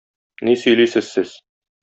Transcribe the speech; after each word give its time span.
Ни 0.47 0.55
сөйлисез 0.61 1.13
сез? 1.19 1.37